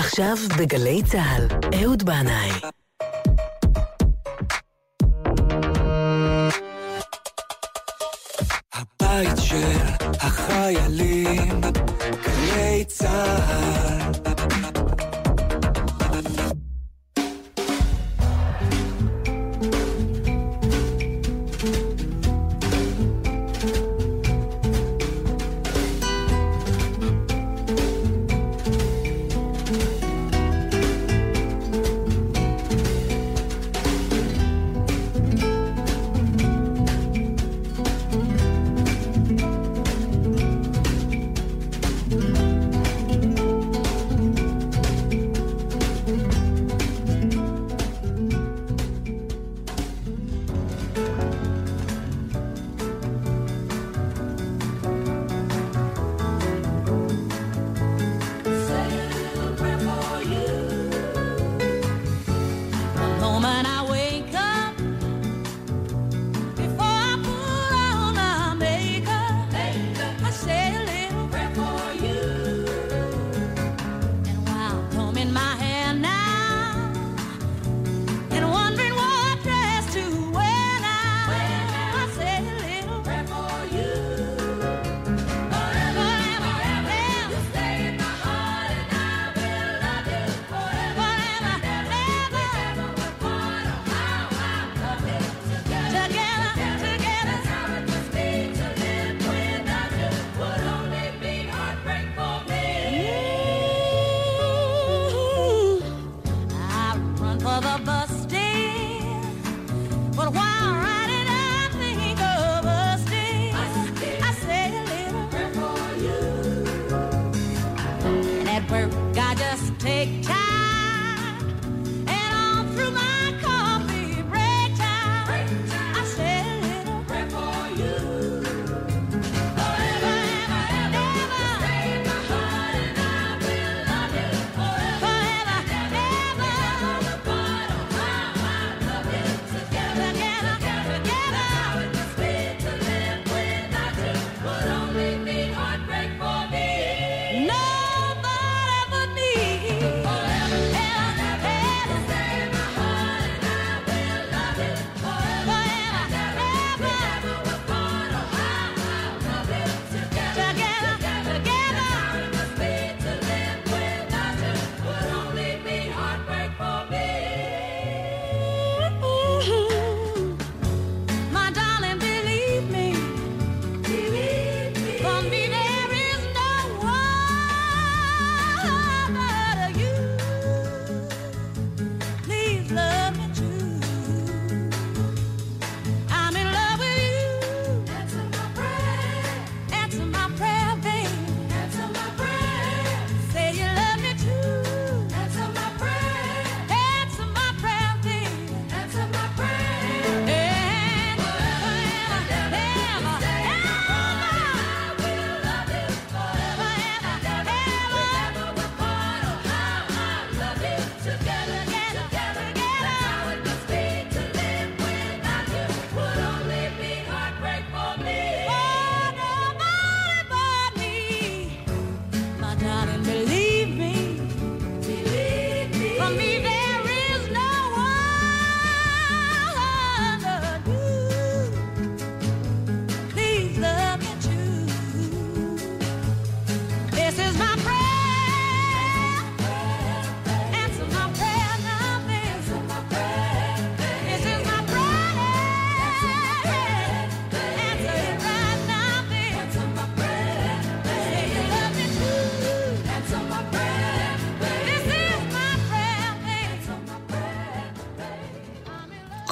עכשיו 0.00 0.36
בגלי 0.58 1.02
צה"ל, 1.02 1.46
אהוד 1.82 2.02
בנאי. 2.02 2.50
הבית 8.74 9.36
של 9.36 9.76
החיילים, 10.20 11.60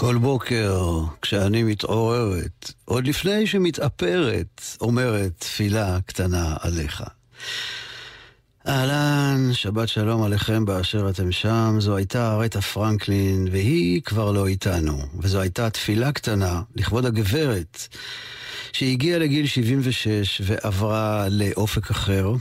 כל 0.08 0.18
בוקר 0.18 1.00
כשאני 1.22 1.62
מתעוררת, 1.62 2.72
עוד 2.84 3.06
לפני 3.06 3.46
שמתאפרת, 3.46 4.62
אומרת 4.80 5.32
תפילה 5.38 5.98
קטנה 6.06 6.56
עליך. 6.60 7.02
אהלן, 8.68 9.50
שבת 9.52 9.88
שלום 9.88 10.22
עליכם 10.22 10.64
באשר 10.64 11.10
אתם 11.10 11.32
שם. 11.32 11.76
זו 11.78 11.96
הייתה 11.96 12.36
רטה 12.36 12.60
פרנקלין, 12.60 13.48
והיא 13.50 14.02
כבר 14.02 14.32
לא 14.32 14.46
איתנו. 14.46 14.98
וזו 15.20 15.40
הייתה 15.40 15.70
תפילה 15.70 16.12
קטנה 16.12 16.62
לכבוד 16.76 17.06
הגברת, 17.06 17.88
שהגיעה 18.72 19.18
לגיל 19.18 19.46
76 19.46 20.42
ועברה 20.44 21.26
לאופק 21.30 21.90
אחר. 21.90 22.32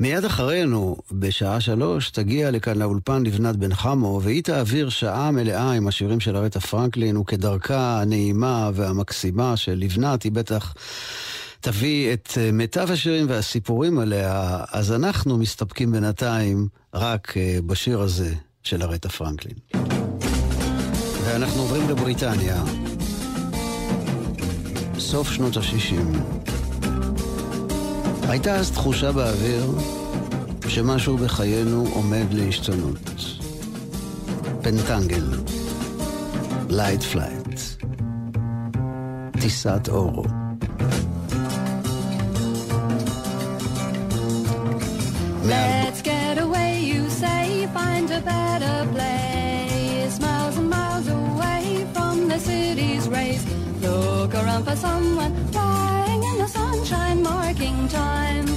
מיד 0.00 0.24
אחרינו, 0.24 0.96
בשעה 1.12 1.60
שלוש, 1.60 2.10
תגיע 2.10 2.50
לכאן 2.50 2.78
לאולפן 2.78 3.22
לבנת 3.22 3.56
בן 3.56 3.74
חמו, 3.74 4.20
והיא 4.22 4.42
תעביר 4.42 4.88
שעה 4.88 5.30
מלאה 5.30 5.72
עם 5.72 5.88
השירים 5.88 6.20
של 6.20 6.36
ארטה 6.36 6.60
פרנקלין, 6.60 7.16
וכדרכה 7.16 8.00
הנעימה 8.00 8.70
והמקסימה 8.74 9.56
של 9.56 9.74
לבנת, 9.74 10.22
היא 10.22 10.32
בטח 10.32 10.74
תביא 11.60 12.12
את 12.12 12.28
אה, 12.36 12.52
מיטב 12.52 12.90
השירים 12.90 13.26
והסיפורים 13.28 13.98
עליה, 13.98 14.64
אז 14.72 14.92
אנחנו 14.92 15.38
מסתפקים 15.38 15.92
בינתיים 15.92 16.68
רק 16.94 17.36
אה, 17.36 17.58
בשיר 17.66 18.00
הזה 18.00 18.34
של 18.62 18.82
ארטה 18.82 19.08
פרנקלין. 19.08 19.56
ואנחנו 21.24 21.60
עוברים 21.60 21.88
לבריטניה, 21.88 22.64
סוף 24.98 25.32
שנות 25.32 25.56
ה-60. 25.56 26.63
הייתה 28.28 28.54
אז 28.54 28.70
תחושה 28.70 29.12
באוויר 29.12 29.70
שמשהו 30.68 31.16
בחיינו 31.16 31.86
עומד 31.92 32.26
להשתנות. 32.30 33.10
פנטנגל, 34.62 35.24
לייט 36.68 37.02
פלייט, 37.02 37.60
טיסת 39.40 39.88
אור. 39.88 40.26
Let's 45.44 46.00
get 46.02 46.38
away, 46.38 46.72
you 46.92 47.02
say, 47.22 47.68
find 47.76 48.06
a 48.10 48.20
better 48.32 48.76
place. 48.94 50.14
Miles 50.26 50.56
and 50.60 50.70
miles 50.76 51.06
away 51.20 51.64
from 51.94 52.14
the 52.30 52.38
city's 52.50 53.04
race. 53.16 53.44
Look 53.82 54.30
around 54.40 54.64
for 54.68 54.76
someone 54.86 55.32
time. 57.94 58.53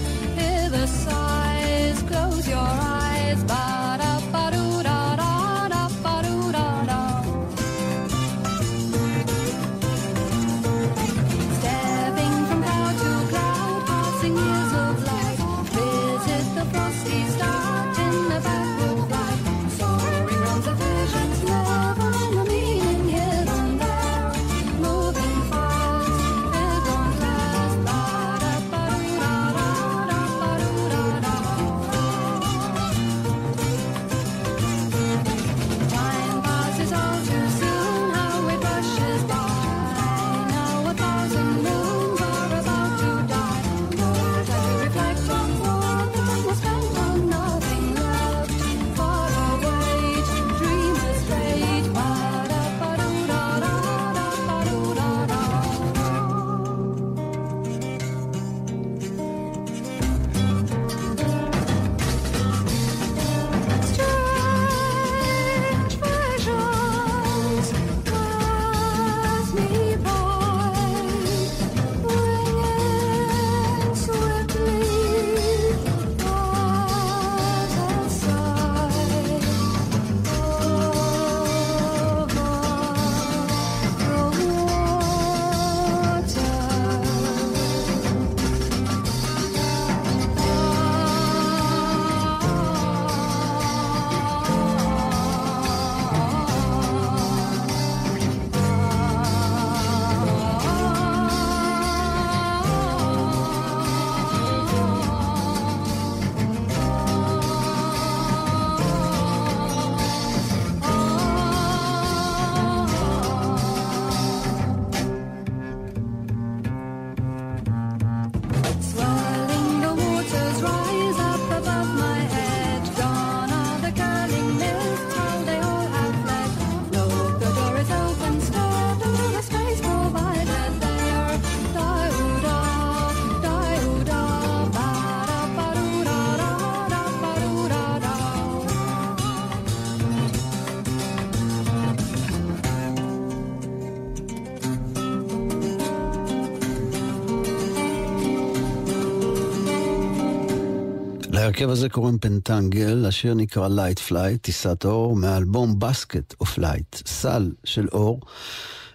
להרכב 151.57 151.71
הזה 151.71 151.89
קוראים 151.89 152.18
פנטנגל, 152.18 153.06
השיר 153.06 153.33
נקרא 153.33 153.68
Light 153.68 154.00
Flight, 154.00 154.44
טיסת 154.44 154.86
אור, 154.86 155.15
מהאלבום 155.15 155.80
Basket 155.80 156.34
of 156.39 156.57
Light, 156.57 156.95
סל 157.06 157.51
של 157.63 157.88
אור. 157.92 158.21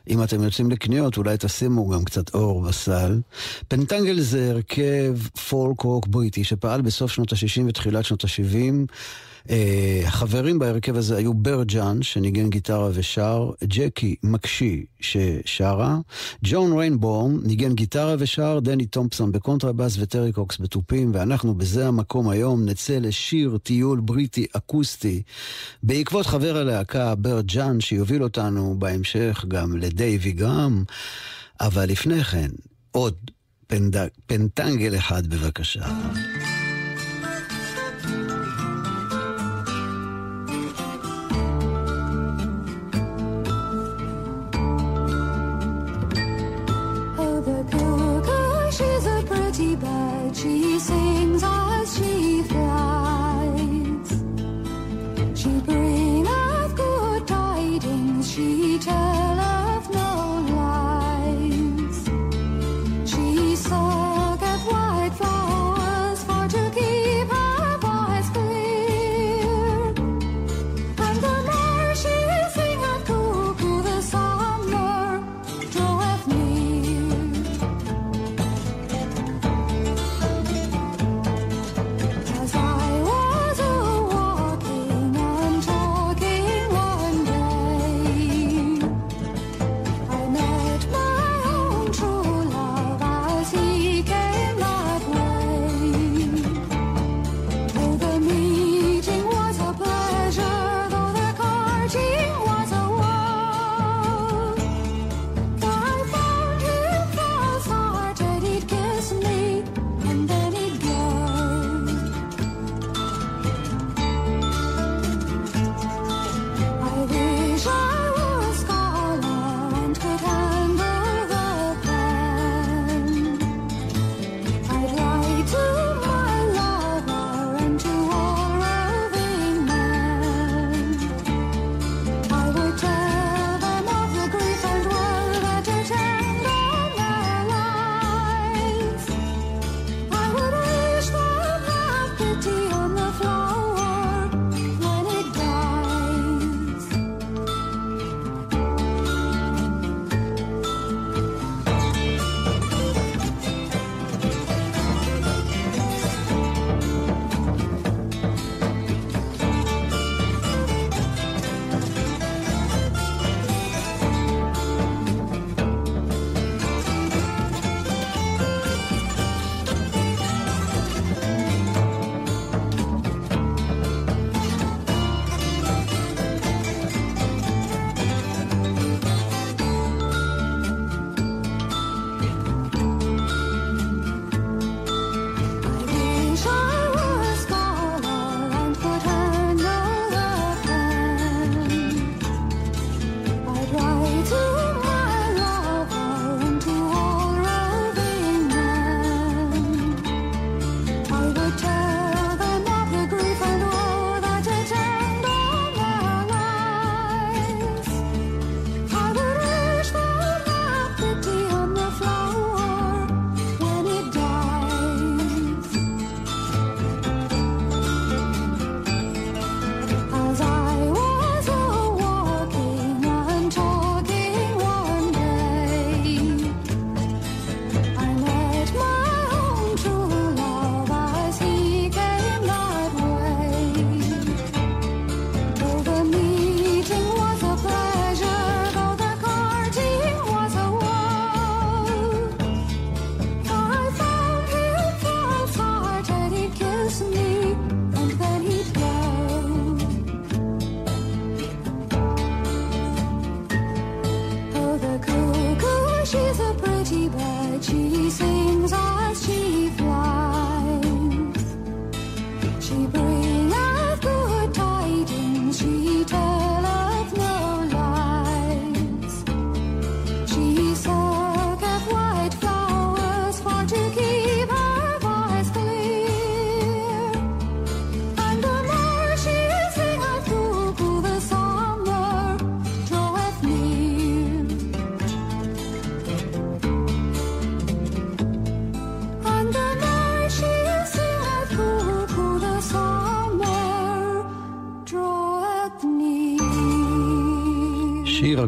אם 0.08 0.22
אתם 0.22 0.42
יוצאים 0.42 0.70
לקניות, 0.70 1.16
אולי 1.16 1.36
תשימו 1.38 1.88
גם 1.88 2.04
קצת 2.04 2.34
אור 2.34 2.62
בסל. 2.62 3.20
פנטנגל 3.68 4.20
זה 4.20 4.50
הרכב 4.50 5.18
פולק 5.48 5.80
רוק 5.80 6.06
בריטי 6.06 6.44
שפעל 6.44 6.82
בסוף 6.82 7.12
שנות 7.12 7.32
ה-60 7.32 7.62
ותחילת 7.68 8.04
שנות 8.04 8.24
ה-70. 8.24 8.92
אה, 9.46 9.52
החברים 10.06 10.58
בהרכב 10.58 10.96
הזה 10.96 11.16
היו 11.16 11.34
ברט 11.34 11.55
ג'אנש, 11.55 12.02
שניגן 12.02 12.50
גיטרה 12.50 12.88
ושר, 12.94 13.50
ג'קי 13.64 14.16
מקשיי, 14.22 14.84
ששרה, 15.00 15.98
ג'ון 16.44 16.78
ריינבורן, 16.78 17.38
ניגן 17.42 17.74
גיטרה 17.74 18.14
ושר, 18.18 18.58
דני 18.60 18.86
תומפסון 18.86 19.32
בקונטרבאס 19.32 19.96
וטרי 19.98 20.32
קוקס 20.32 20.60
בתופים, 20.60 21.10
ואנחנו 21.14 21.54
בזה 21.54 21.88
המקום 21.88 22.28
היום 22.28 22.64
נצא 22.64 22.98
לשיר 22.98 23.58
טיול 23.62 24.00
בריטי 24.00 24.46
אקוסטי, 24.52 25.22
בעקבות 25.82 26.26
חבר 26.26 26.56
הלהקה 26.56 27.14
ברג'אן, 27.14 27.80
שיוביל 27.80 28.22
אותנו 28.22 28.74
בהמשך 28.78 29.44
גם 29.48 29.76
לדייווי 29.76 30.32
גרם, 30.32 30.84
אבל 31.60 31.88
לפני 31.88 32.24
כן, 32.24 32.50
עוד 32.90 33.14
פנד... 33.66 33.96
פנטנגל 34.26 34.96
אחד 34.96 35.26
בבקשה. 35.26 35.86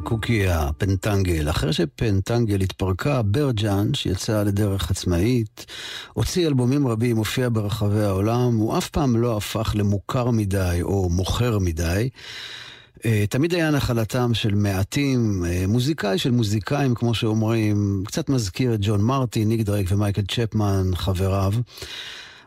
שיר 0.04 0.12
הקוקיה, 0.12 0.68
פנטנגל. 0.78 1.50
אחרי 1.50 1.73
שפנטנגל 1.73 2.61
התפרקה, 2.61 3.23
ברג'אן, 3.23 3.94
שיצא 3.94 4.42
לדרך 4.42 4.90
עצמאית, 4.90 5.66
הוציא 6.12 6.46
אלבומים 6.46 6.87
רבים, 6.88 7.16
הופיע 7.16 7.49
ברחבי 7.52 8.02
העולם, 8.02 8.56
הוא 8.56 8.78
אף 8.78 8.88
פעם 8.88 9.16
לא 9.16 9.37
הפך 9.37 9.73
למוכר 9.75 10.30
מדי 10.30 10.78
או 10.82 11.08
מוכר 11.11 11.58
מדי. 11.58 12.08
אה, 13.04 13.25
תמיד 13.30 13.54
היה 13.54 13.70
נחלתם 13.70 14.34
של 14.34 14.54
מעטים, 14.54 15.44
אה, 15.44 15.64
מוזיקאי 15.68 16.18
של 16.18 16.30
מוזיקאים, 16.30 16.94
כמו 16.94 17.14
שאומרים, 17.14 18.02
קצת 18.06 18.28
מזכיר 18.28 18.75
את 18.75 18.80
ג'ון 18.82 19.00
מרטי, 19.00 19.44
ניק 19.44 19.61
דרייק 19.61 19.87
ומייקל 19.90 20.23
צ'פמן, 20.23 20.90
חבריו. 20.94 21.52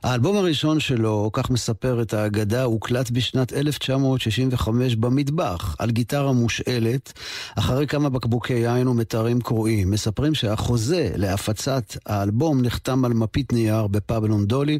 האלבום 0.03 0.37
הראשון 0.37 0.79
שלו, 0.79 1.29
כך 1.33 1.49
מספרת 1.49 2.13
האגדה, 2.13 2.63
הוקלט 2.63 3.09
בשנת 3.09 3.53
1965 3.53 4.95
במטבח, 4.95 5.75
על 5.79 5.91
גיטרה 5.91 6.31
מושאלת, 6.33 7.13
אחרי 7.55 7.87
כמה 7.87 8.09
בקבוקי 8.09 8.53
יין 8.53 8.87
ומיתרים 8.87 9.41
קרועים. 9.41 9.91
מספרים 9.91 10.35
שהחוזה 10.35 11.09
להפצת 11.15 11.97
האלבום 12.05 12.61
נחתם 12.61 13.05
על 13.05 13.13
מפית 13.13 13.53
נייר 13.53 13.87
בפאב 13.87 14.25
לונדולי, 14.25 14.79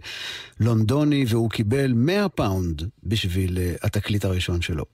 לונדוני, 0.60 1.26
והוא 1.28 1.50
קיבל 1.50 1.94
100 1.94 2.30
פאונד 2.30 2.84
בשביל 3.04 3.58
אה, 3.58 3.86
התקליט 3.86 4.26
הראשון 4.26 4.62
שלו. 4.62 4.86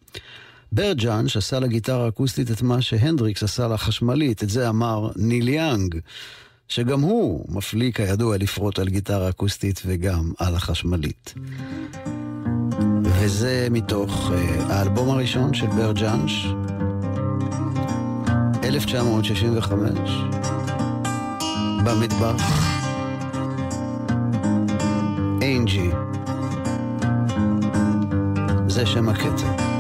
ברט 0.72 0.94
ג'אנש 0.94 1.38
עשה 1.38 1.60
לגיטרה 1.60 2.06
האקוסטית 2.06 2.52
את 2.52 2.62
מה 2.62 2.82
שהנדריקס 2.82 3.44
עשה 3.44 3.68
לחשמלית, 3.68 4.44
את 4.44 4.50
זה 4.50 4.70
אמר 4.70 5.10
ניל 5.16 5.48
יאנג. 5.48 6.00
שגם 6.74 7.02
הוא 7.02 7.46
מפליא 7.50 7.92
כידוע 7.92 8.38
לפרוט 8.38 8.80
על 8.80 8.90
גיטרה 8.90 9.30
אקוסטית 9.30 9.82
וגם 9.86 10.32
על 10.40 10.56
החשמלית. 10.56 11.34
וזה 13.04 13.68
מתוך 13.72 14.30
uh, 14.30 14.34
האלבום 14.72 15.10
הראשון 15.10 15.54
של 15.54 15.68
ברג'אנש, 15.68 16.48
1965, 18.64 19.90
במטבח, 21.86 22.44
אינג'י, 25.42 25.90
זה 28.68 28.86
שם 28.86 29.10
הקטע. 29.10 29.73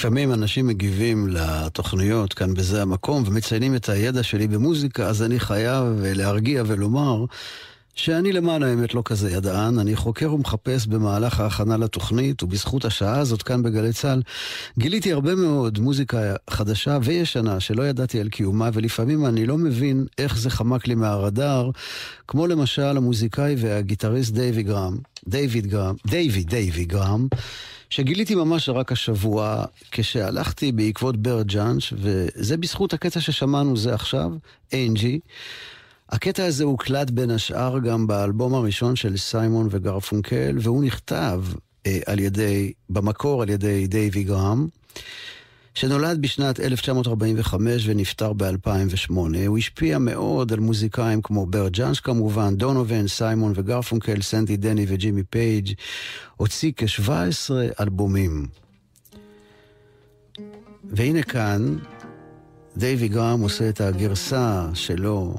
לפעמים 0.00 0.32
אנשים 0.32 0.66
מגיבים 0.66 1.28
לתוכניות 1.28 2.32
כאן 2.32 2.54
בזה 2.54 2.82
המקום 2.82 3.22
ומציינים 3.26 3.74
את 3.74 3.88
הידע 3.88 4.22
שלי 4.22 4.46
במוזיקה, 4.48 5.06
אז 5.06 5.22
אני 5.22 5.40
חייב 5.40 5.84
להרגיע 6.02 6.62
ולומר 6.66 7.24
שאני 8.00 8.32
למען 8.32 8.62
האמת 8.62 8.94
לא 8.94 9.02
כזה 9.04 9.30
ידען, 9.30 9.78
אני 9.78 9.96
חוקר 9.96 10.34
ומחפש 10.34 10.86
במהלך 10.86 11.40
ההכנה 11.40 11.76
לתוכנית, 11.76 12.42
ובזכות 12.42 12.84
השעה 12.84 13.18
הזאת 13.18 13.42
כאן 13.42 13.62
בגלי 13.62 13.92
צה"ל, 13.92 14.22
גיליתי 14.78 15.12
הרבה 15.12 15.34
מאוד 15.34 15.78
מוזיקה 15.78 16.34
חדשה 16.50 16.98
וישנה 17.02 17.60
שלא 17.60 17.82
ידעתי 17.82 18.20
על 18.20 18.28
קיומה, 18.28 18.70
ולפעמים 18.72 19.26
אני 19.26 19.46
לא 19.46 19.58
מבין 19.58 20.06
איך 20.18 20.38
זה 20.38 20.50
חמק 20.50 20.86
לי 20.86 20.94
מהרדאר, 20.94 21.70
כמו 22.28 22.46
למשל 22.46 22.96
המוזיקאי 22.96 23.54
והגיטריסט 23.58 24.32
דייוויד 24.32 24.66
גראם, 24.66 24.96
דייווי 25.28 25.66
גרהאם, 25.66 25.94
דייווי 26.06 26.48
דייווי 26.50 26.88
גרהאם, 26.88 27.26
שגיליתי 27.90 28.34
ממש 28.34 28.68
רק 28.68 28.92
השבוע, 28.92 29.64
כשהלכתי 29.90 30.72
בעקבות 30.72 31.16
ברט 31.16 31.39
ג'אנש, 31.39 31.94
וזה 31.96 32.56
בזכות 32.56 32.94
הקטע 32.94 33.20
ששמענו 33.20 33.76
זה 33.76 33.94
עכשיו, 33.94 34.30
אנג'י. 34.74 35.20
הקטע 36.10 36.44
הזה 36.44 36.64
הוקלט 36.64 37.10
בין 37.10 37.30
השאר 37.30 37.78
גם 37.78 38.06
באלבום 38.06 38.54
הראשון 38.54 38.96
של 38.96 39.16
סיימון 39.16 39.68
וגרפונקל, 39.70 40.56
והוא 40.60 40.84
נכתב 40.84 41.42
אה, 41.86 41.98
על 42.06 42.20
ידי, 42.20 42.72
במקור 42.90 43.42
על 43.42 43.48
ידי 43.48 43.86
דייווי 43.86 44.24
גרהאם. 44.24 44.66
שנולד 45.74 46.22
בשנת 46.22 46.60
1945 46.60 47.82
ונפטר 47.86 48.32
ב-2008. 48.32 49.12
הוא 49.46 49.58
השפיע 49.58 49.98
מאוד 49.98 50.52
על 50.52 50.60
מוזיקאים 50.60 51.22
כמו 51.22 51.46
ברט 51.46 51.68
ג'אנש 51.68 52.00
כמובן, 52.00 52.56
דונובן, 52.56 53.08
סיימון 53.08 53.52
וגרפונקל, 53.56 54.22
סנדי 54.22 54.56
דני 54.56 54.84
וג'ימי 54.88 55.22
פייג'. 55.22 55.72
הוציא 56.36 56.72
כ-17 56.76 57.50
אלבומים. 57.80 58.46
והנה 60.84 61.22
כאן, 61.22 61.76
דייווי 62.76 63.08
גראם 63.08 63.40
עושה 63.40 63.68
את 63.68 63.80
הגרסה 63.80 64.68
שלו 64.74 65.34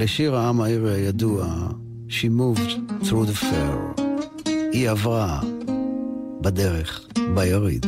לשיר 0.00 0.36
העם 0.36 0.60
העיר 0.60 0.86
הידוע, 0.86 1.46
She 2.08 2.28
moved 2.40 2.70
through 3.02 3.26
the 3.26 3.44
fair. 3.44 4.00
היא 4.72 4.90
עברה 4.90 5.40
בדרך, 6.40 7.08
ביריד. 7.34 7.86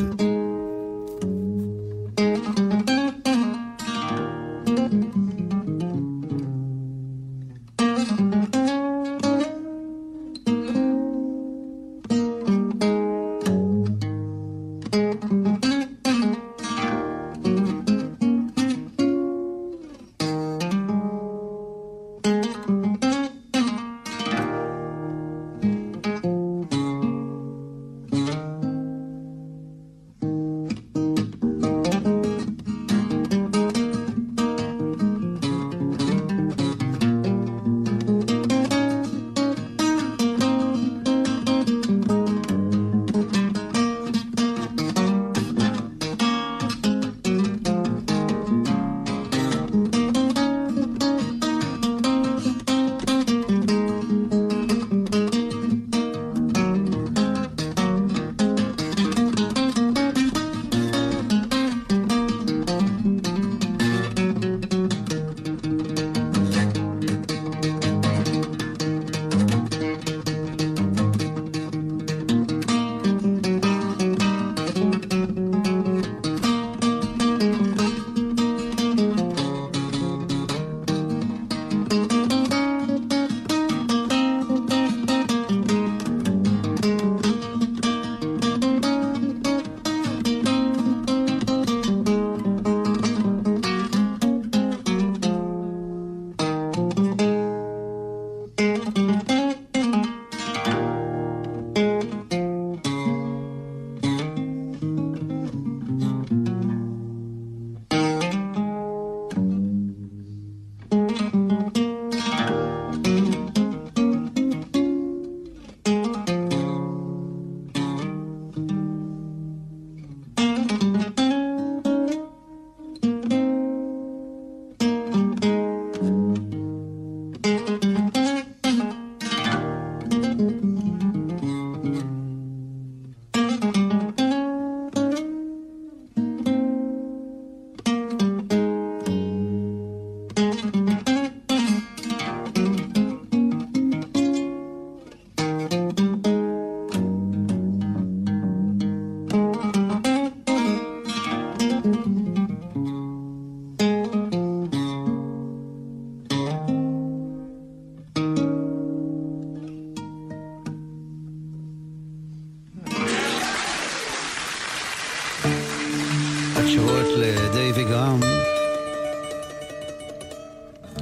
הקשורות 166.73 167.07
לדייווי 167.19 167.85
גראם, 167.85 168.21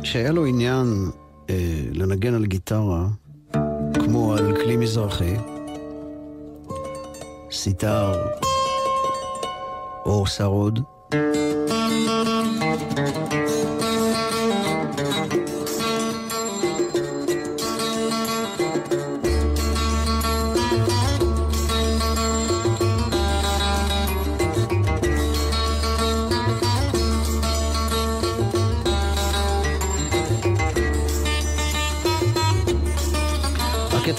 שהיה 0.03 0.33
לו 0.33 0.47
עניין 0.47 1.11
אה, 1.51 1.55
לנגן 1.93 2.35
על 2.35 2.47
גיטרה, 2.47 3.07
כמו 3.95 4.35
על 4.35 4.57
כלי 4.57 4.77
מזרחי, 4.77 5.35
סיטר 7.51 8.13
או 10.05 10.27
סרוד. 10.27 10.81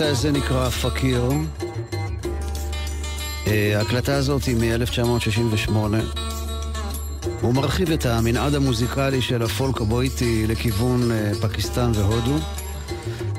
הזה 0.05 0.31
נקרא 0.31 0.69
פקיר. 0.69 1.31
אה, 3.47 3.77
ההקלטה 3.77 4.15
הזאת 4.15 4.43
היא 4.43 4.55
מ-1968. 4.55 5.71
הוא 7.41 7.53
מרחיב 7.53 7.91
את 7.91 8.05
המנעד 8.05 8.55
המוזיקלי 8.55 9.21
של 9.21 9.41
הפולק 9.41 9.81
הבויטי 9.81 10.47
לכיוון 10.47 11.11
אה, 11.11 11.31
פקיסטן 11.41 11.91
והודו, 11.95 12.37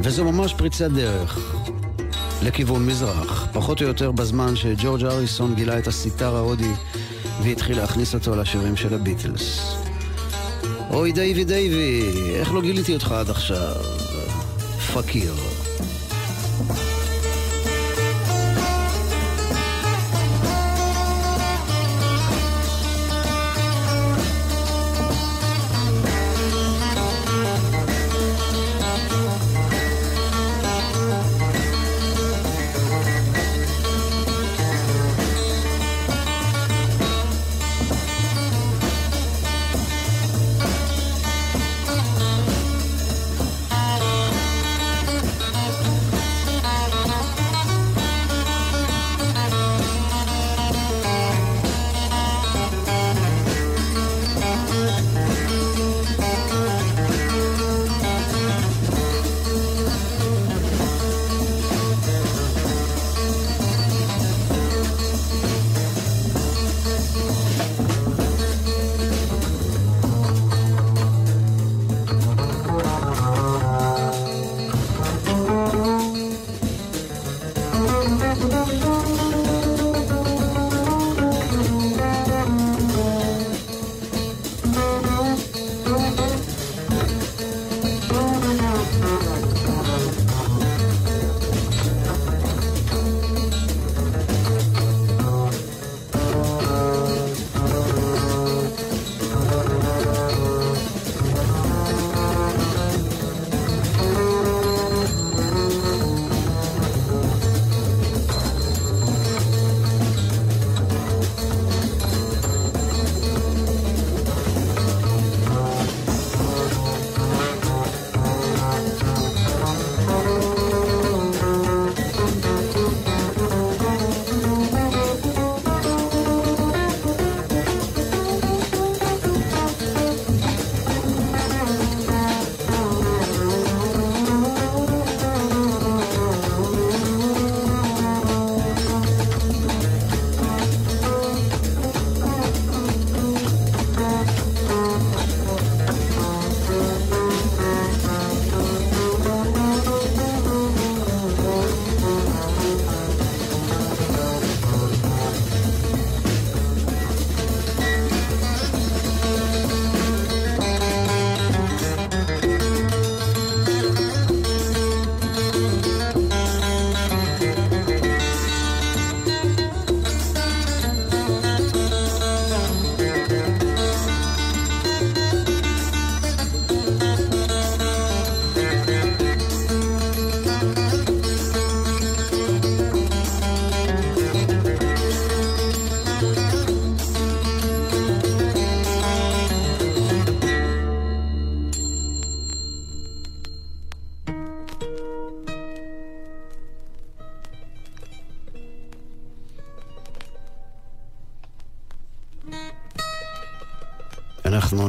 וזו 0.03 0.25
ממש 0.25 0.55
פריצת 0.55 0.91
דרך 0.91 1.39
לכיוון 2.43 2.87
מזרח, 2.87 3.47
פחות 3.53 3.83
או 3.83 3.87
יותר 3.87 4.13
בזמן 4.13 4.57
שג'ורג' 4.57 5.05
אריסון 5.05 5.55
גילה 5.55 5.79
את 5.79 5.87
הסיטר 5.87 6.37
ההודי 6.37 6.73
והתחיל 7.43 7.77
להכניס 7.77 8.15
אותו 8.15 8.37
לשירים 8.37 8.77
של 8.77 8.95
הביטלס. 8.95 9.77
אוי 10.91 11.13
דייווי 11.13 11.45
דייווי, 11.45 12.11
איך 12.35 12.53
לא 12.53 12.61
גיליתי 12.61 12.95
אותך 12.95 13.13
עד 13.13 13.31
עכשיו? 13.31 13.75
פקיר. 14.95 15.52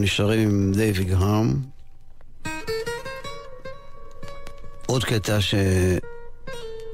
נשארים 0.03 0.49
עם 0.49 0.71
דייוויד 0.75 1.07
גרם. 1.07 1.53
עוד 4.85 5.03
קטע 5.03 5.37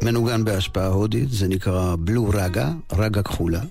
שמנוגן 0.02 0.44
בהשפעה 0.44 0.88
הודית, 0.88 1.30
זה 1.32 1.48
נקרא 1.48 1.96
בלו 2.00 2.30
רגה, 2.34 2.72
רגה 2.92 3.24
כחולה. 3.24 3.62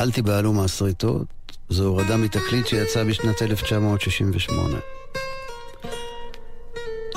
אל 0.00 0.10
תיבהלו 0.10 0.52
מהשריטות, 0.52 1.26
זו 1.68 1.84
הורדה 1.84 2.16
מתקליט 2.16 2.66
שיצא 2.66 3.04
בשנת 3.04 3.42
1968. 3.42 4.78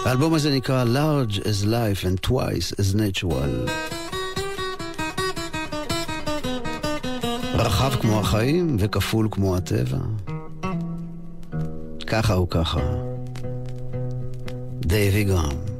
האלבום 0.06 0.34
הזה 0.34 0.56
נקרא 0.56 0.86
Large 0.86 1.40
as 1.40 1.66
Life 1.66 2.04
and 2.06 2.28
Twice 2.30 2.74
as 2.80 2.96
Natural. 2.96 3.72
רחב 7.54 8.02
כמו 8.02 8.20
החיים 8.20 8.78
וכפול 8.80 9.28
כמו 9.32 9.58
הטבע. 9.58 9.98
ככה 12.12 12.34
הוא 12.34 12.48
ככה. 12.50 12.80
דייווי 14.86 15.24
גרם. 15.24 15.71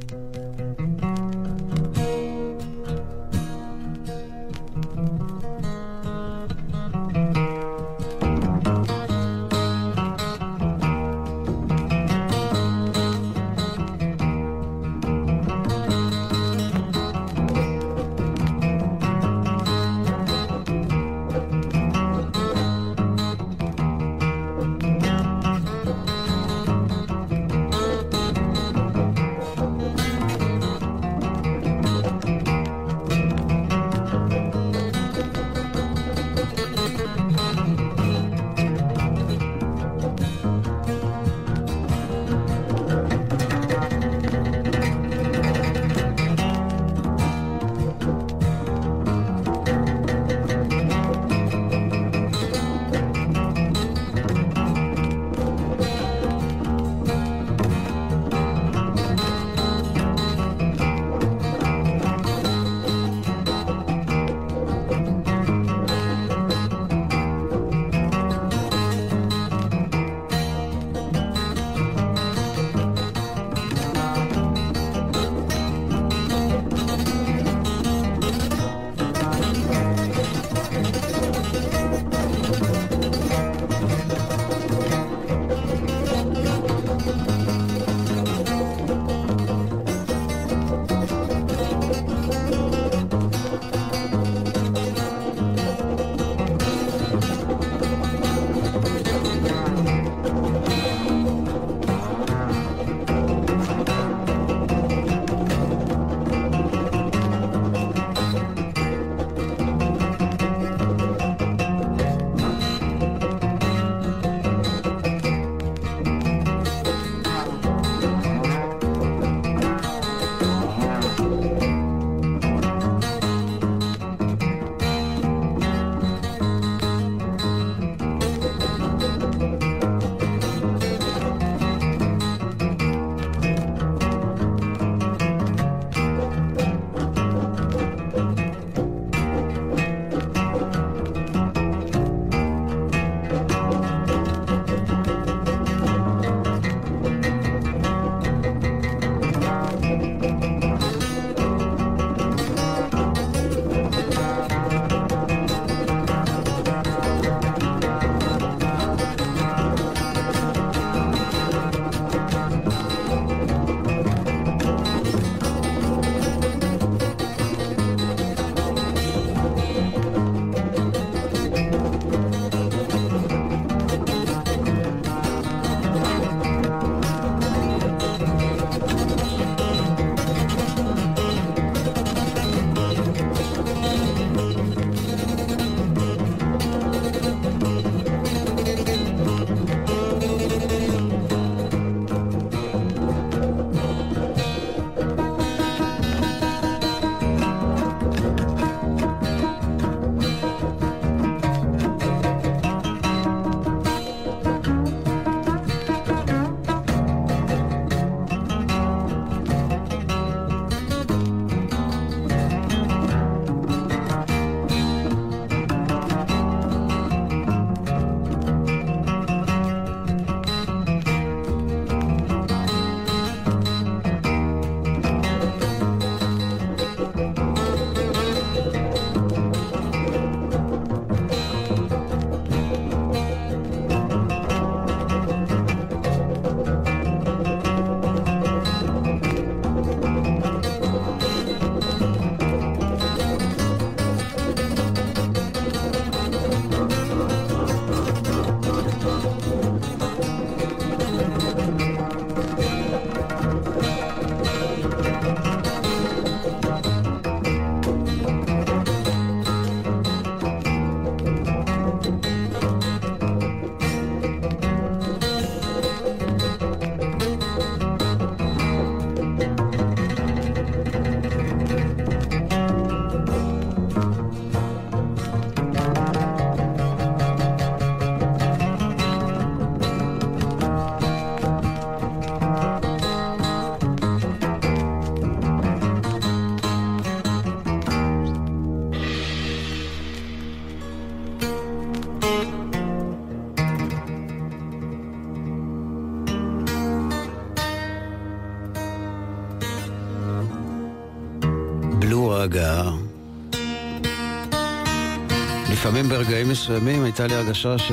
ברגעים 306.12 306.48
מסוימים 306.48 307.04
הייתה 307.04 307.26
לי 307.26 307.34
הרגשה 307.34 307.78
ש... 307.78 307.92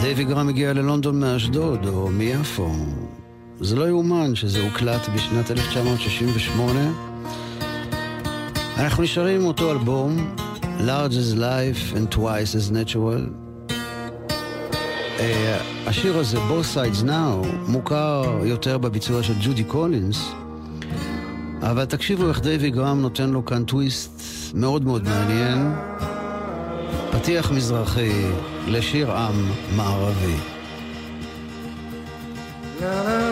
דייווי 0.00 0.24
גרם 0.24 0.48
הגיע 0.48 0.72
ללונדון 0.72 1.20
מאשדוד 1.20 1.86
או 1.86 2.08
מיפו. 2.08 2.70
זה 3.60 3.76
לא 3.76 3.88
יאומן 3.88 4.34
שזה 4.34 4.64
הוקלט 4.64 5.08
בשנת 5.14 5.50
1968. 5.50 6.80
אנחנו 8.78 9.02
נשארים 9.02 9.40
עם 9.40 9.46
אותו 9.46 9.72
אלבום, 9.72 10.34
Large 10.62 11.12
as 11.12 11.38
Life 11.38 11.96
and 11.96 12.14
Twice 12.14 12.54
as 12.54 12.72
Natural. 12.72 13.22
Uh, 13.68 15.20
השיר 15.86 16.18
הזה, 16.18 16.38
Both 16.38 16.76
Sides 16.76 17.04
Now, 17.04 17.46
מוכר 17.68 18.38
יותר 18.44 18.78
בביצוע 18.78 19.22
של 19.22 19.34
ג'ודי 19.42 19.64
קולינס, 19.64 20.18
אבל 21.62 21.84
תקשיבו 21.84 22.28
איך 22.28 22.40
דייווי 22.40 22.70
גרם 22.70 23.00
נותן 23.00 23.30
לו 23.30 23.44
כאן 23.44 23.64
טוויסט 23.64 24.22
מאוד 24.54 24.84
מאוד 24.84 25.04
מעניין. 25.04 25.72
פתיח 27.26 27.50
מזרחי 27.50 28.22
לשיר 28.66 29.12
עם 29.12 29.50
מערבי. 29.76 30.36
La, 32.80 32.84
la, 32.84 33.20
la. 33.20 33.25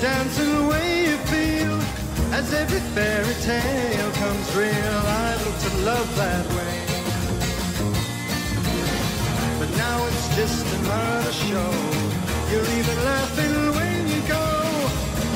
dancing 0.00 0.52
away 0.64 1.06
you 1.08 1.16
feel 1.32 1.80
as 2.32 2.52
every 2.52 2.80
fairy 2.94 3.34
tale 3.42 4.10
comes 4.12 4.56
real. 4.56 4.98
I 5.24 5.36
look 5.42 5.56
to 5.66 5.72
love 5.90 6.08
that 6.16 6.46
way. 6.56 6.76
But 9.58 9.70
now 9.76 10.06
it's 10.06 10.28
just 10.36 10.66
another 10.80 11.32
show. 11.32 11.72
You're 12.50 12.70
even 12.78 12.96
laughing 13.04 13.54
when 13.78 14.08
you 14.08 14.20
go. 14.28 14.44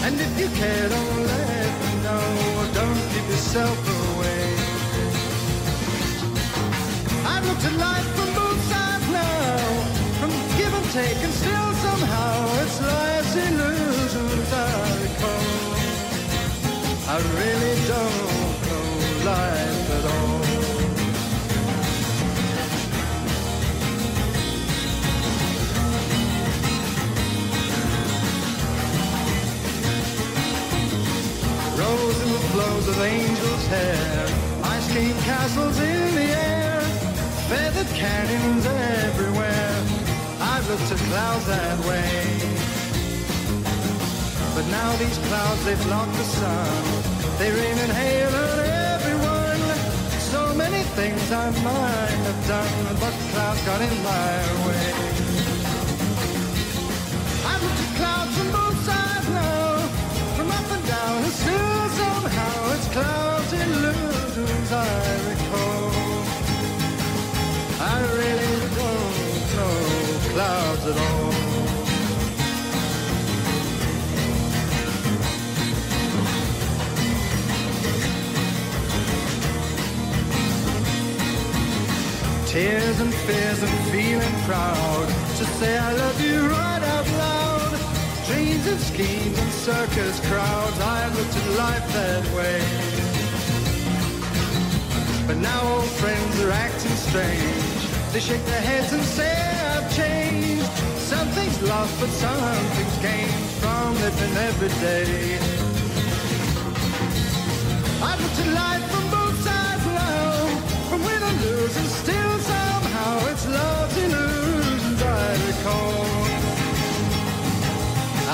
And 0.05 0.20
if 0.20 0.33
you 0.40 0.49
care, 0.61 0.88
don't 0.88 1.20
let 1.35 1.70
me 1.85 1.92
know. 2.07 2.27
Don't 2.75 3.01
keep 3.12 3.27
yourself 3.33 3.79
away. 4.01 4.46
I've 7.33 7.44
looked 7.49 7.64
at 7.64 7.77
life 7.88 8.09
from 8.16 8.31
both 8.35 8.61
sides 8.73 9.09
now. 9.09 9.57
From 10.20 10.31
give 10.59 10.75
and 10.75 10.88
take, 10.92 11.20
and 11.25 11.33
still 11.33 11.73
somehow 11.87 12.62
it's 12.62 12.81
life's 12.83 13.37
illusion. 13.37 14.00
I 17.12 17.18
really 17.18 17.77
don't 17.89 18.18
know 18.68 18.91
life 19.26 19.91
at 19.99 20.05
all. 20.14 20.39
Rose 31.76 32.20
in 32.22 32.32
the 32.32 32.39
flows 32.53 32.87
of 32.87 33.01
angels' 33.01 33.66
hair, 33.66 34.26
ice 34.62 34.93
cream 34.93 35.16
castles 35.24 35.80
in 35.80 36.14
the 36.14 36.30
air, 36.39 36.80
feathered 37.49 37.89
canyons 37.89 38.66
everywhere. 38.66 39.85
I've 40.41 40.64
looked 40.70 40.93
at 40.93 40.99
clouds 41.09 41.47
that 41.47 41.78
way. 41.87 42.39
But 44.61 44.69
now 44.73 44.95
these 44.97 45.17
clouds, 45.17 45.65
they 45.65 45.75
block 45.87 46.07
the 46.21 46.25
sun. 46.37 46.85
They 47.39 47.51
rain 47.51 47.79
and 47.79 47.93
hail 47.93 48.29
on 48.29 48.59
everyone. 48.93 49.63
So 50.33 50.55
many 50.55 50.83
things 50.99 51.33
I 51.33 51.49
might 51.65 52.21
have 52.29 52.47
done, 52.47 52.97
but 53.01 53.15
clouds 53.33 53.65
got 53.65 53.81
in 53.81 53.97
my 54.05 54.37
way. 54.67 54.87
I 57.51 57.55
look 57.65 57.79
at 57.85 57.91
clouds 58.01 58.33
from 58.37 58.49
both 58.53 58.79
sides 58.85 59.29
now, 59.31 59.79
from 60.37 60.51
up 60.51 60.69
and 60.77 60.87
down, 60.87 61.19
and 61.25 61.33
still 61.33 61.89
somehow 62.03 62.75
it's 62.75 62.89
clouds 62.93 63.53
illusions 63.65 64.73
I 64.73 64.93
recall. 65.31 65.91
I 67.81 67.97
really 68.21 68.57
don't 68.77 69.41
know 69.57 69.81
clouds. 70.35 70.70
tears 82.51 82.98
and 82.98 83.14
fears 83.14 83.62
and 83.62 83.70
feeling 83.92 84.36
proud 84.42 85.07
to 85.38 85.44
say 85.59 85.78
I 85.78 85.92
love 85.92 86.20
you 86.20 86.48
right 86.48 86.82
out 86.94 87.07
loud. 87.24 87.78
Dreams 88.26 88.66
and 88.66 88.80
schemes 88.80 89.38
and 89.38 89.53
circus 89.53 90.18
crowds, 90.28 90.80
I've 90.80 91.14
looked 91.16 91.36
at 91.36 91.46
life 91.64 91.86
that 91.92 92.24
way. 92.34 92.61
But 95.28 95.36
now 95.36 95.61
old 95.74 95.90
friends 96.03 96.40
are 96.42 96.51
acting 96.51 96.96
strange. 97.09 97.72
They 98.12 98.18
shake 98.18 98.44
their 98.46 98.62
heads 98.62 98.92
and 98.94 99.05
say 99.05 99.32
I've 99.70 99.88
changed. 99.94 100.66
Something's 100.98 101.62
lost, 101.62 102.01
but 102.01 102.11
something's 102.11 102.98
gained 102.98 103.46
from 103.62 103.94
living 103.94 104.36
every 104.48 104.72
day. 104.88 105.38
I've 108.03 108.20
looked 108.20 108.40
at 108.40 108.53
life 108.55 108.90
from 108.90 109.20
lose, 111.45 111.76
and 111.76 111.86
still 111.86 112.38
somehow 112.38 113.26
it's 113.30 113.47
love's 113.47 113.97
illusions 114.05 115.03
I 115.03 115.28
recall. 115.49 116.07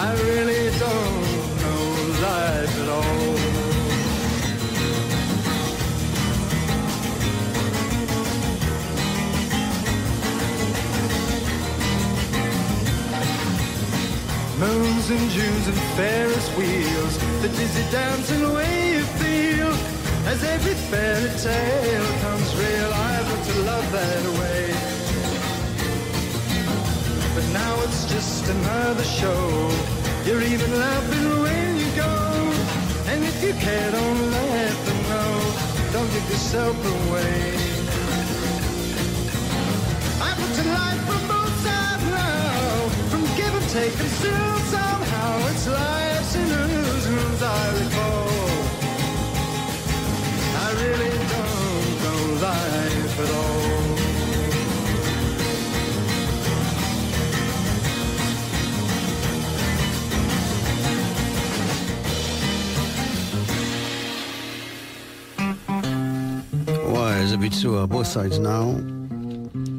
I 0.05 0.09
really 0.29 0.65
don't 0.79 1.27
know 1.63 1.87
life 2.27 2.75
at 2.83 2.89
all. 2.89 3.67
Moons 14.59 15.11
and 15.11 15.31
Junes 15.31 15.69
and 15.69 15.81
Ferris 15.97 16.49
wheels, 16.57 17.19
the 17.43 17.49
dizzy 17.49 17.85
dancing 17.93 18.55
waves. 18.55 19.06
As 20.27 20.43
every 20.43 20.75
fairy 20.91 21.31
tale 21.39 22.11
comes 22.25 22.49
real, 22.57 22.93
I've 22.93 23.29
learned 23.31 23.45
to 23.45 23.59
love 23.71 23.93
that 23.93 24.25
way. 24.41 24.63
But 27.35 27.47
now 27.53 27.81
it's 27.85 28.05
just 28.11 28.49
another 28.49 29.05
show. 29.05 29.71
You're 30.27 30.43
even 30.43 30.71
laughing 30.81 31.27
when 31.45 31.79
you 31.79 31.91
go. 31.95 32.15
And 33.07 33.23
if 33.25 33.41
you 33.41 33.53
care, 33.55 33.91
don't 33.93 34.23
let 34.33 34.75
them 34.87 35.01
know. 35.13 35.33
Don't 35.93 36.11
give 36.11 36.29
yourself 36.29 36.77
away. 36.97 37.55
I 40.27 40.31
put 40.39 40.51
to 40.59 40.65
life 40.81 41.03
from 41.09 41.23
both 41.31 41.55
sides 41.67 42.05
now. 42.11 42.89
From 43.11 43.23
give 43.39 43.55
and 43.61 43.69
take 43.71 43.97
and 44.01 44.11
still 44.19 44.57
somehow 44.75 45.49
it's 45.51 45.67
life's 45.69 46.35
illusions 46.35 47.43
I 47.43 47.65
recall. 47.79 48.26
I 50.67 50.73
really 50.83 51.11
don't 51.33 51.91
know 52.03 52.23
life 52.47 53.17
at 53.25 53.31
all. 53.41 53.67
וואי, 66.91 67.15
איזה 67.15 67.37
ביצוע, 67.37 67.87
Both 67.87 68.05
Sides 68.05 68.39
Now. 68.39 68.75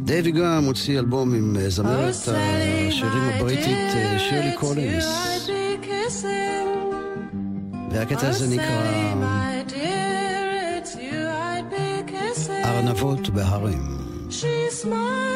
דייווי 0.05 0.31
גם 0.31 0.63
הוציא 0.65 0.99
אלבום 0.99 1.33
עם 1.33 1.57
אה, 1.59 1.69
זמרת 1.69 2.15
השירים 2.15 3.23
הבריטית 3.35 3.87
אה, 3.95 4.19
שירלי 4.19 4.51
קולינס. 4.55 5.05
והקטע 7.91 8.27
הזה 8.27 8.47
נקרא 8.55 9.56
ארנבות 12.77 13.29
בהרים. 13.29 13.97
She 14.29 14.69
smiled 14.81 15.26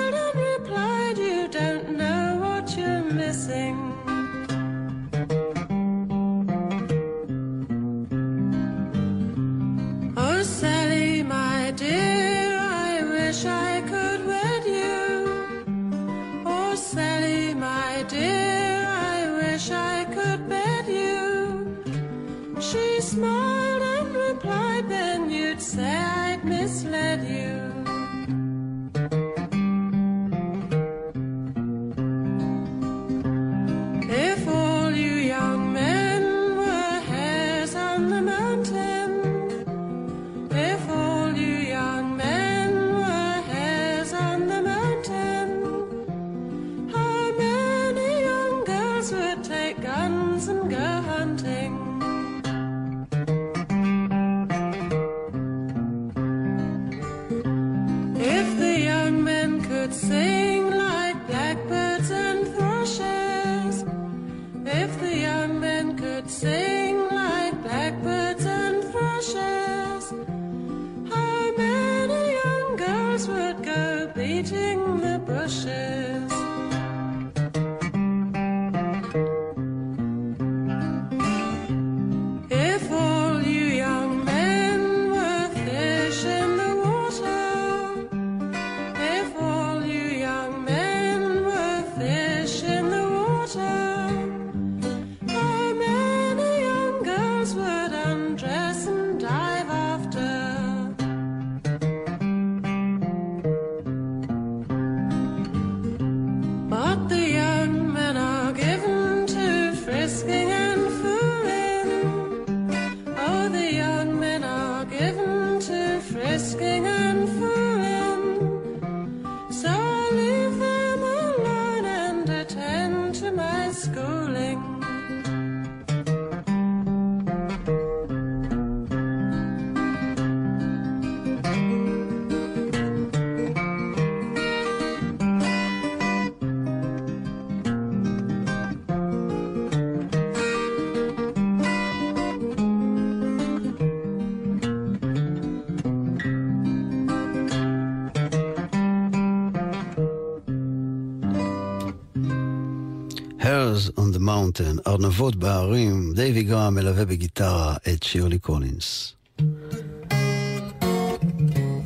ארנבות 155.02 155.36
בהרים, 155.36 156.14
דייווי 156.16 156.44
גרם 156.44 156.76
מלווה 156.76 157.06
בגיטרה 157.06 157.76
את 157.94 158.04
שירלי 158.04 158.40
קולינס. 158.40 159.14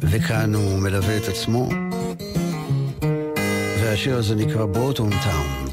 וכאן 0.02 0.56
הוא 0.56 0.80
מלווה 0.80 1.18
את 1.18 1.28
עצמו, 1.28 1.70
והשיר 3.82 4.18
הזה 4.18 4.36
נקרא 4.36 4.66
בוטום 4.66 5.10
טאון. 5.10 5.65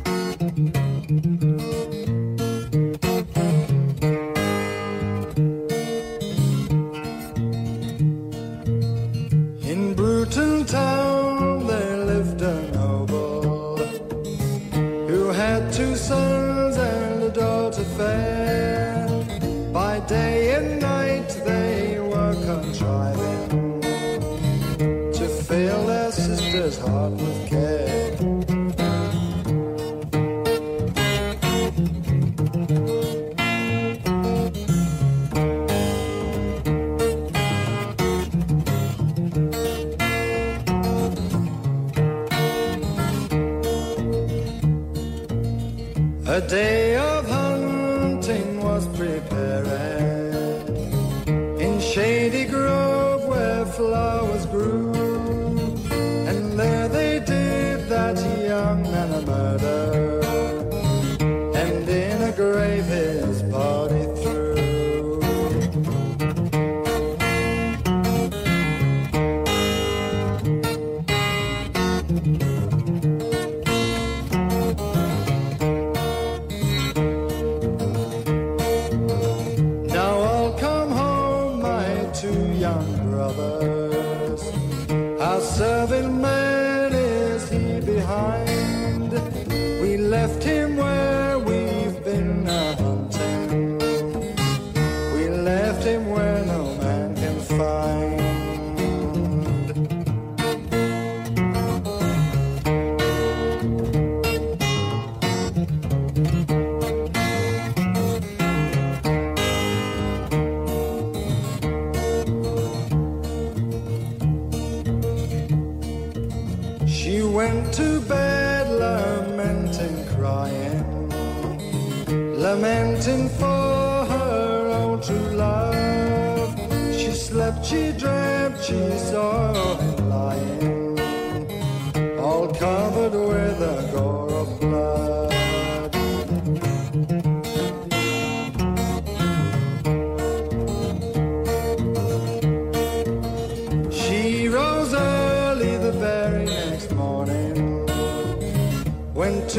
A 46.26 46.40
day 46.40 46.96
of 46.96 47.28
hunting 47.28 48.62
was 48.62 48.86
prepared 48.96 49.91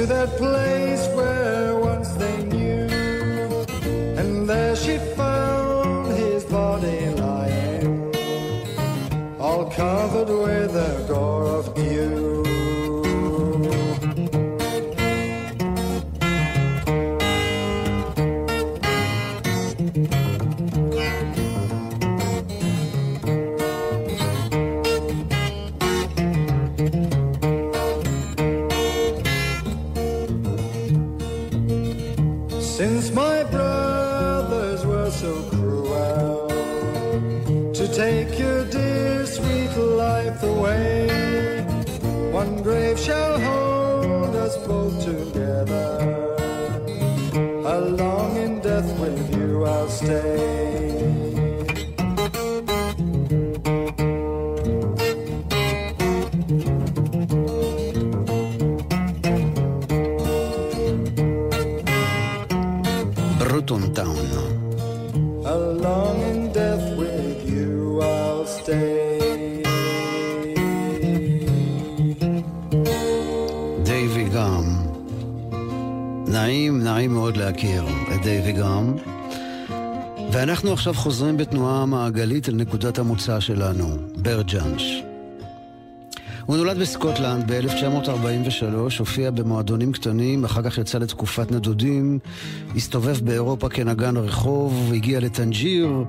that 0.06 0.38
place 0.38 0.73
עכשיו 80.84 80.94
חוזרים 80.94 81.38
בתנועה 81.38 81.86
מעגלית 81.86 82.50
אל 82.50 82.56
נקודת 82.56 83.00
המוצא 83.00 83.40
שלנו, 83.40 83.98
ברט 84.16 84.42
ג'אנש. 84.42 85.04
הוא 86.46 86.58
נולד 86.58 86.78
בסקוטלנד 86.78 87.52
ב-1943, 87.52 89.00
הופיע 89.00 89.32
במועדונים 89.32 89.92
קטנים, 89.92 90.46
אחר 90.46 90.62
כך 90.62 90.78
יצא 90.78 90.98
לתקופת 90.98 91.52
נדודים, 91.52 92.20
הסתובב 92.76 93.20
באירופה 93.24 93.70
כנגן 93.70 94.18
רחוב, 94.18 94.92
הגיע 94.96 95.20
לטנג'יר, 95.20 96.04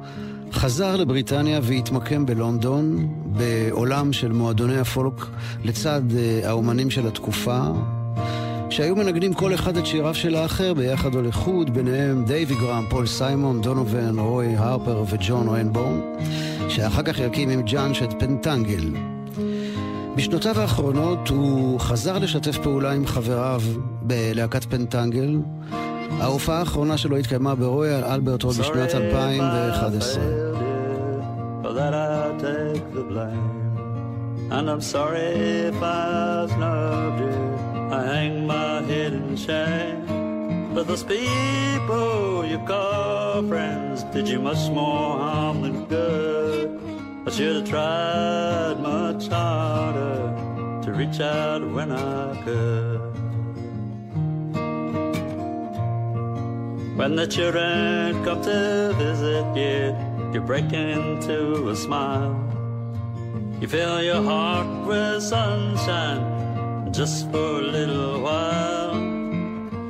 חזר 0.52 0.96
לבריטניה 0.96 1.60
והתמקם 1.62 2.26
בלונדון, 2.26 3.08
בעולם 3.26 4.12
של 4.12 4.32
מועדוני 4.32 4.78
הפולק 4.78 5.26
לצד 5.64 6.02
אה, 6.16 6.48
האומנים 6.48 6.90
של 6.90 7.06
התקופה, 7.06 7.70
שהיו 8.74 8.96
מנגנים 8.96 9.34
כל 9.34 9.54
אחד 9.54 9.76
את 9.76 9.86
שיריו 9.86 10.14
של 10.14 10.34
האחר 10.34 10.74
ביחד 10.74 11.14
או 11.14 11.22
לחוד, 11.22 11.74
ביניהם 11.74 12.24
דייווי 12.24 12.56
גרהאם, 12.56 12.84
פול 12.90 13.06
סיימון, 13.06 13.62
דונובן, 13.62 14.18
רוי 14.18 14.56
הרפר 14.56 15.04
וג'ון 15.10 15.48
רנבורן, 15.48 16.00
שאחר 16.68 17.02
כך 17.02 17.18
יקים 17.18 17.50
עם 17.50 17.62
ג'אנש 17.62 18.02
את 18.02 18.14
פנטנגל. 18.18 18.90
בשנותיו 20.16 20.60
האחרונות 20.60 21.28
הוא 21.28 21.80
חזר 21.80 22.18
לשתף 22.18 22.58
פעולה 22.58 22.92
עם 22.92 23.06
חבריו 23.06 23.62
בלהקת 24.02 24.64
פנטנגל. 24.64 25.38
ההופעה 26.20 26.58
האחרונה 26.58 26.98
שלו 26.98 27.16
התקיימה 27.16 27.54
ברויאל 27.54 28.04
אלברט 28.04 28.42
רוד 28.42 28.56
בשנת 28.56 28.94
2011. 28.94 30.24
For 31.62 31.72
that 31.72 31.94
I 31.94 32.42
take 32.44 32.84
the 32.94 33.04
blame. 33.10 33.64
And 34.50 34.68
I'm 34.70 34.82
sorry 34.94 35.30
if 35.70 35.82
I 35.82 36.46
snubbed 36.52 37.20
you. 37.20 37.53
I 37.94 38.02
hang 38.02 38.44
my 38.44 38.82
head 38.82 39.12
in 39.12 39.36
shame. 39.36 40.74
But 40.74 40.88
those 40.88 41.04
people 41.04 42.44
you 42.44 42.58
call 42.66 43.46
friends 43.46 44.02
did 44.14 44.26
you 44.28 44.40
much 44.40 44.68
more 44.70 45.16
harm 45.18 45.62
than 45.62 45.84
good. 45.84 46.80
I 47.24 47.30
should 47.30 47.56
have 47.56 47.68
tried 47.68 48.80
much 48.80 49.28
harder 49.28 50.34
to 50.82 50.92
reach 50.92 51.20
out 51.20 51.62
when 51.70 51.92
I 51.92 52.42
could. 52.44 53.00
When 56.98 57.14
the 57.14 57.28
children 57.28 58.24
come 58.24 58.42
to 58.42 58.92
visit 58.98 59.46
you, 59.54 59.94
you 60.34 60.40
break 60.40 60.72
into 60.72 61.68
a 61.68 61.76
smile. 61.76 62.34
You 63.60 63.68
fill 63.68 64.02
your 64.02 64.22
heart 64.22 64.88
with 64.88 65.22
sunshine 65.22 66.43
just 66.94 67.28
for 67.32 67.58
a 67.58 67.66
little 67.76 68.20
while. 68.20 68.94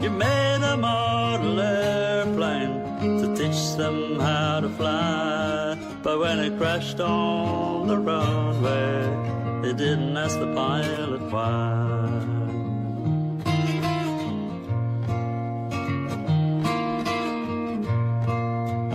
You 0.02 0.08
made 0.08 0.62
a 0.62 0.74
model 0.74 1.60
airplane 1.60 2.80
to 3.20 3.36
teach 3.36 3.76
them 3.76 4.18
how 4.18 4.60
to 4.60 4.70
fly. 4.70 5.76
But 6.02 6.18
when 6.18 6.38
it 6.38 6.56
crashed 6.56 7.00
on 7.00 7.88
the 7.88 7.98
runway, 7.98 9.60
they 9.60 9.74
didn't 9.74 10.16
ask 10.16 10.38
the 10.38 10.54
pilot 10.54 11.20
why. 11.30 12.08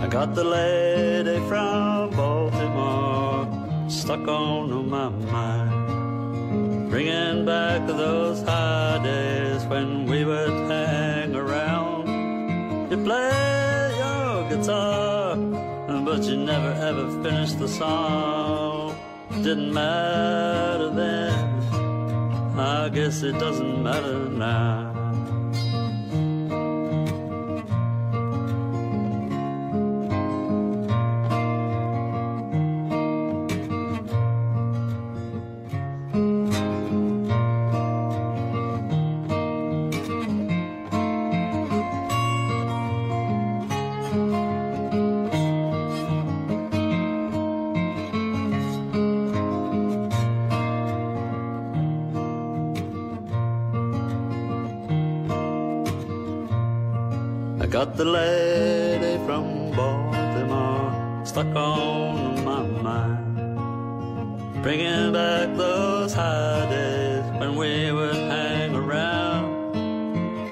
I 0.02 0.08
got 0.08 0.34
the 0.34 0.44
lady 0.44 1.38
from 1.48 2.10
Baltimore 2.10 3.46
stuck 3.88 4.26
on 4.26 4.90
my 4.90 5.08
mind. 5.30 5.69
Bringing 7.00 7.46
back 7.46 7.86
to 7.86 7.94
those 7.94 8.42
high 8.42 9.00
days 9.02 9.64
when 9.64 10.04
we 10.04 10.22
would 10.22 10.50
hang 10.70 11.34
around. 11.34 12.90
You 12.90 13.02
play 13.02 13.94
your 13.96 14.50
guitar, 14.50 15.34
but 16.04 16.22
you 16.24 16.36
never 16.36 16.72
ever 16.88 17.06
finished 17.22 17.58
the 17.58 17.68
song. 17.68 18.98
Didn't 19.30 19.72
matter 19.72 20.90
then, 20.90 22.58
I 22.58 22.90
guess 22.90 23.22
it 23.22 23.38
doesn't 23.38 23.82
matter 23.82 24.28
now. 24.28 24.99
Got 57.80 57.96
the 57.96 58.04
lady 58.04 59.16
from 59.24 59.70
Baltimore 59.74 61.24
stuck 61.24 61.46
on 61.56 62.44
my 62.44 62.62
mind. 62.86 63.34
Bringing 64.62 65.14
back 65.14 65.56
those 65.56 66.12
high 66.12 66.66
days 66.68 67.24
when 67.40 67.56
we 67.56 67.90
would 67.90 68.20
hang 68.34 68.76
around. 68.76 69.48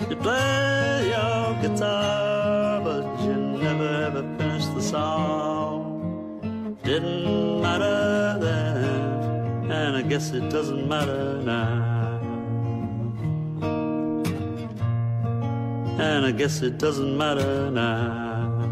You 0.09 0.17
play 0.17 1.13
your 1.15 1.55
guitar, 1.61 2.81
but 2.81 3.05
you 3.21 3.35
never 3.67 3.91
ever 4.09 4.23
finished 4.39 4.75
the 4.75 4.81
song. 4.81 6.79
Didn't 6.83 7.61
matter 7.61 8.39
then, 8.41 9.71
and 9.71 9.97
I 9.99 10.03
guess 10.11 10.31
it 10.31 10.49
doesn't 10.49 10.89
matter 10.89 11.43
now. 11.43 11.78
I 16.29 16.33
guess 16.33 16.61
it 16.61 16.77
doesn't 16.77 17.17
matter 17.17 17.71
now. 17.71 18.69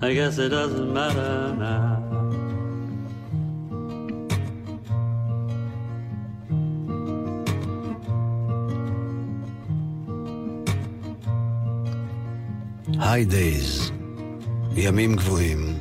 I 0.00 0.14
guess 0.14 0.38
it 0.38 0.48
doesn't 0.48 0.90
matter 0.98 1.32
now. 1.58 1.96
היי 13.00 13.24
דייז, 13.24 13.90
ימים 14.76 15.16
גבוהים. 15.16 15.78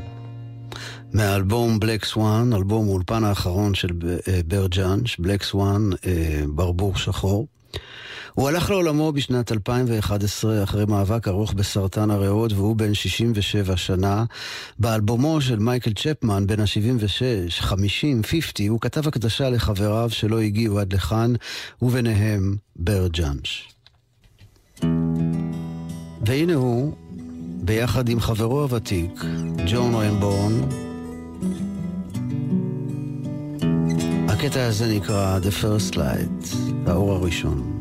מהאלבום 1.14 1.80
בלק 1.80 2.06
סוואן, 2.06 2.54
אלבום 2.54 2.88
האולפן 2.88 3.24
האחרון 3.24 3.74
של 3.74 3.90
אה, 4.28 4.40
בר 4.48 4.68
ג'אנש, 4.68 5.20
בלק 5.20 5.44
סוואן, 5.44 5.90
אה, 6.06 6.44
ברבור 6.48 6.96
שחור. 6.96 7.48
הוא 8.40 8.50
הלך 8.50 8.70
לעולמו 8.70 9.12
בשנת 9.12 9.52
2011 9.52 10.64
אחרי 10.64 10.86
מאבק 10.86 11.28
ארוך 11.28 11.54
בסרטן 11.54 12.12
הריאות 12.12 12.54
והוא 12.54 12.76
בן 12.76 12.94
67 12.94 13.78
שנה. 13.78 14.26
באלבומו 14.80 15.42
של 15.42 15.60
מייקל 15.60 15.94
צ'פמן, 15.94 16.48
בן 16.48 16.60
ה-76, 16.60 17.52
50, 17.52 18.24
50, 18.24 18.72
הוא 18.72 18.80
כתב 18.80 19.08
הקדשה 19.08 19.50
לחבריו 19.50 20.10
שלא 20.10 20.40
הגיעו 20.40 20.80
עד 20.80 20.94
לכאן, 20.94 21.34
וביניהם 21.82 22.56
בר 22.76 23.08
ג'אנש. 23.08 23.70
והנה 26.26 26.56
הוא, 26.56 26.94
ביחד 27.64 28.10
עם 28.10 28.20
חברו 28.20 28.62
הוותיק, 28.62 29.12
ג'ון 29.68 29.96
רמבורן, 29.96 30.54
הקטע 34.28 34.66
הזה 34.66 34.96
נקרא 34.96 35.40
The 35.40 35.64
First 35.64 35.96
Light, 35.96 36.56
האור 36.88 37.14
הראשון. 37.14 37.79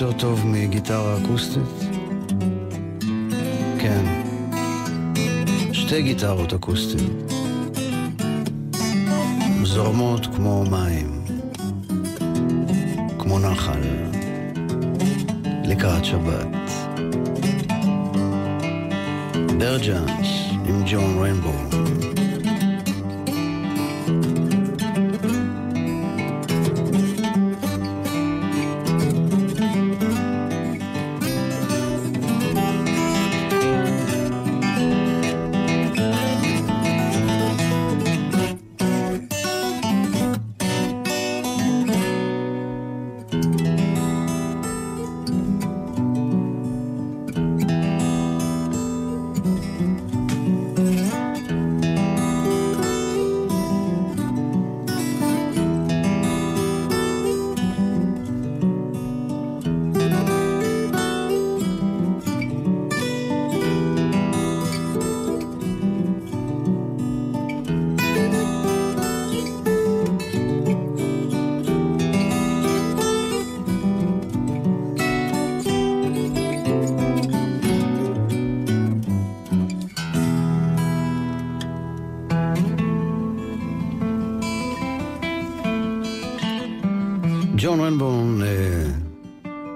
יותר 0.00 0.18
טוב 0.18 0.46
מגיטרה 0.46 1.18
אקוסטית? 1.18 1.62
כן. 3.78 4.22
שתי 5.72 6.02
גיטרות 6.02 6.52
אקוסטיות. 6.52 7.37
רנבורן 87.88 88.42
אה, 88.42 88.48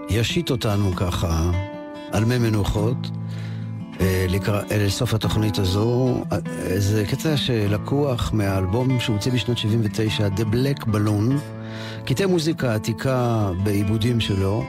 ישית 0.09 0.51
אותנו 0.51 0.97
ככה 0.97 1.51
על 2.13 2.25
מי 2.25 2.39
מנוחות 2.39 3.11
אה, 4.01 4.27
אה, 4.71 4.77
לסוף 4.87 5.15
התוכנית 5.15 5.59
הזו. 5.59 6.25
אה, 6.33 6.39
זה 6.79 7.05
קטע 7.11 7.37
שלקוח 7.37 8.31
מהאלבום 8.33 9.01
שהוציא 9.01 9.33
בשנת 9.33 9.59
79, 9.59 10.29
The 10.37 10.41
Black 10.41 10.85
Balloon, 10.85 11.33
קטעי 12.05 12.27
מוזיקה 12.27 12.75
עתיקה 12.75 13.51
בעיבודים 13.63 14.21
שלו, 14.21 14.65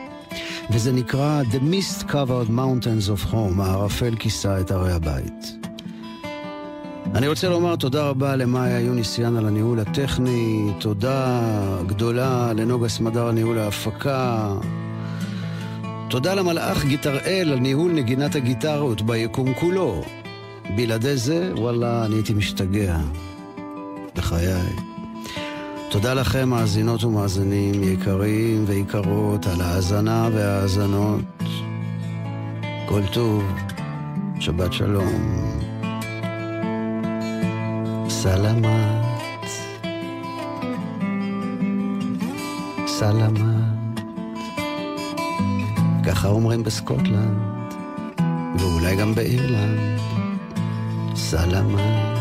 וזה 0.70 0.92
נקרא 0.92 1.42
The 1.52 1.56
Mist 1.74 2.04
Covered 2.04 2.50
Mountains 2.50 3.10
of 3.10 3.32
Home, 3.32 3.62
הערפל 3.62 4.16
כיסה 4.16 4.60
את 4.60 4.72
ערי 4.72 4.92
הבית. 4.92 5.63
אני 7.16 7.28
רוצה 7.28 7.50
לומר 7.50 7.76
תודה 7.76 8.04
רבה 8.04 8.36
למאיה 8.36 8.80
יוניסיאן 8.80 9.38
על 9.38 9.46
הניהול 9.48 9.80
הטכני, 9.80 10.72
תודה 10.80 11.42
גדולה 11.88 12.54
לנוגה 12.54 12.90
סמדר 12.90 13.28
על 13.28 13.32
ניהול 13.32 13.58
ההפקה, 13.58 14.54
תודה 16.10 16.34
למלאך 16.36 16.86
גיטראל 16.86 17.50
על 17.52 17.60
ניהול 17.60 17.92
נגינת 17.92 18.36
הגיטרות 18.36 19.02
ביקום 19.02 19.54
כולו. 19.54 20.04
בלעדי 20.76 21.18
זה, 21.18 21.52
וואלה, 21.58 22.06
אני 22.06 22.16
הייתי 22.16 22.34
משתגע. 22.34 22.98
בחיי. 24.16 24.76
תודה 25.90 26.14
לכם, 26.14 26.50
מאזינות 26.50 27.04
ומאזינים 27.04 27.84
יקרים 27.84 28.64
ויקרות, 28.68 29.46
על 29.48 29.62
ההאזנה 29.62 30.30
וההאזנות. 30.34 31.22
כל 32.86 33.02
טוב, 33.14 33.44
שבת 34.40 34.74
שלום. 34.74 35.63
סלמת. 38.24 39.46
סלמת. 42.88 44.00
ככה 46.06 46.28
אומרים 46.28 46.64
בסקוטלנד, 46.64 47.38
ואולי 48.60 48.96
גם 48.96 49.16
באירלנד. 49.16 50.00
סלמת. 51.16 52.13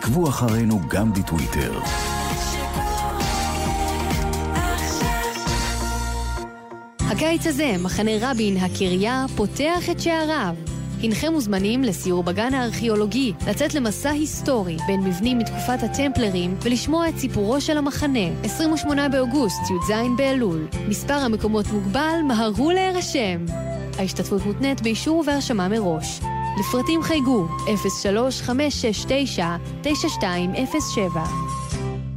עקבו 0.00 0.28
אחרינו 0.28 0.80
גם 0.88 1.12
בטוויטר. 1.12 1.80
הקיץ 7.00 7.46
הזה, 7.46 7.74
מחנה 7.82 8.10
רבין, 8.20 8.56
הקריה, 8.56 9.26
פותח 9.36 9.90
את 9.90 10.00
שעריו. 10.00 10.54
הנכם 11.02 11.32
מוזמנים 11.32 11.82
לסיור 11.82 12.22
בגן 12.22 12.54
הארכיאולוגי, 12.54 13.32
לצאת 13.48 13.74
למסע 13.74 14.10
היסטורי 14.10 14.76
בין 14.86 15.00
מבנים 15.00 15.38
מתקופת 15.38 15.82
הטמפלרים 15.82 16.56
ולשמוע 16.62 17.08
את 17.08 17.18
סיפורו 17.18 17.60
של 17.60 17.78
המחנה. 17.78 18.44
28 18.44 19.08
באוגוסט, 19.08 19.60
י"ז 19.60 19.92
באלול. 20.16 20.68
מספר 20.88 21.14
המקומות 21.14 21.66
מוגבל, 21.66 22.20
מהרו 22.28 22.70
להירשם. 22.70 23.44
ההשתתפות 23.98 24.46
מותנית 24.46 24.80
באישור 24.80 25.18
ובהרשמה 25.18 25.68
מראש. 25.68 26.20
לפרטים 26.58 27.02
חייגו 27.02 27.48
03-569-9207 28.46 28.48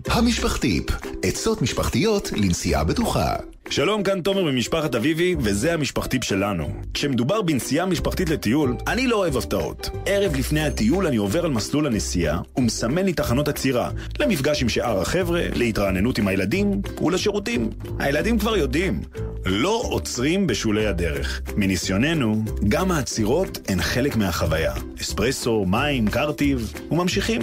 המשפחתיפ, 0.07 0.84
עצות 1.23 1.61
משפחתיות 1.61 2.31
לנסיעה 2.31 2.84
בטוחה. 2.84 3.36
שלום, 3.69 4.03
כאן 4.03 4.21
תומר 4.21 4.43
ממשפחת 4.43 4.95
אביבי, 4.95 5.36
וזה 5.39 5.73
המשפחתיפ 5.73 6.23
שלנו. 6.23 6.69
כשמדובר 6.93 7.41
בנסיעה 7.41 7.86
משפחתית 7.86 8.29
לטיול, 8.29 8.75
אני 8.88 9.07
לא 9.07 9.15
אוהב 9.15 9.38
הפתעות. 9.38 9.89
ערב 10.05 10.36
לפני 10.36 10.65
הטיול 10.65 11.07
אני 11.07 11.17
עובר 11.17 11.45
על 11.45 11.51
מסלול 11.51 11.88
הנסיעה, 11.88 12.41
ומסמן 12.57 13.05
לי 13.05 13.13
תחנות 13.13 13.47
עצירה, 13.47 13.89
למפגש 14.19 14.61
עם 14.61 14.69
שאר 14.69 15.01
החבר'ה, 15.01 15.41
להתרעננות 15.53 16.17
עם 16.17 16.27
הילדים, 16.27 16.81
ולשירותים. 17.01 17.69
הילדים 17.99 18.39
כבר 18.39 18.57
יודעים, 18.57 19.01
לא 19.46 19.82
עוצרים 19.86 20.48
בשולי 20.48 20.88
הדרך. 20.88 21.41
מניסיוננו, 21.58 22.44
גם 22.68 22.91
העצירות 22.91 23.58
הן 23.68 23.82
חלק 23.82 24.16
מהחוויה. 24.16 24.74
אספרסו, 25.02 25.66
מים, 25.66 26.08
קרטיב, 26.08 26.74
וממשיכים. 26.91 27.41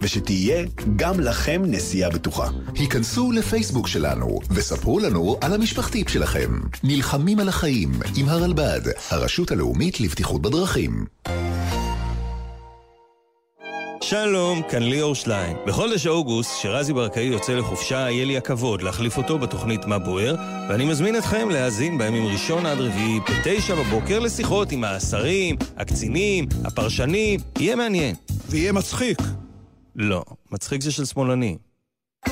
ושתהיה 0.00 0.64
גם 0.96 1.20
לכם 1.20 1.62
נסיעה 1.64 2.10
בטוחה. 2.10 2.48
היכנסו 2.74 3.32
לפייסבוק 3.32 3.88
שלנו 3.88 4.38
וספרו 4.50 4.98
לנו 4.98 5.36
על 5.40 5.52
המשפחתיפ 5.52 6.08
שלכם. 6.08 6.60
נלחמים 6.84 7.40
על 7.40 7.48
החיים 7.48 7.92
עם 8.16 8.28
הרלב"ד, 8.28 8.80
הרשות 9.10 9.50
הלאומית 9.50 10.00
לבטיחות 10.00 10.42
בדרכים. 10.42 11.04
שלום, 14.10 14.62
כאן 14.70 14.82
ליאור 14.82 15.14
שליין. 15.14 15.56
בחודש 15.66 16.06
אוגוסט, 16.06 16.60
שרזי 16.60 16.92
ברקאי 16.92 17.22
יוצא 17.22 17.52
לחופשה, 17.52 17.96
יהיה 17.96 18.24
לי 18.24 18.36
הכבוד 18.36 18.82
להחליף 18.82 19.16
אותו 19.16 19.38
בתוכנית 19.38 19.84
מה 19.84 19.98
בוער, 19.98 20.34
ואני 20.68 20.84
מזמין 20.84 21.16
אתכם 21.16 21.48
להאזין 21.50 21.98
בימים 21.98 22.26
ראשון 22.26 22.66
עד 22.66 22.78
רביעי, 22.78 23.20
בתשע 23.20 23.74
בבוקר, 23.74 24.18
לשיחות 24.18 24.72
עם 24.72 24.84
השרים, 24.84 25.56
הקצינים, 25.76 26.46
הפרשנים, 26.64 27.40
יהיה 27.58 27.76
מעניין. 27.76 28.14
ויהיה 28.48 28.72
מצחיק. 28.72 29.18
לא, 29.96 30.22
מצחיק 30.52 30.82
זה 30.82 30.92
של 30.92 31.04
שמאלני. 31.04 31.56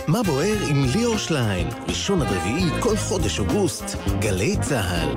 מה 0.08 0.22
בוער 0.22 0.58
עם 0.70 0.84
ליאור 0.96 1.18
שליין, 1.18 1.68
ראשון 1.88 2.22
עד 2.22 2.28
רביעי, 2.32 2.80
כל 2.80 2.96
חודש 2.96 3.38
אוגוסט, 3.38 3.84
גלי 4.20 4.56
צה"ל. 4.60 5.14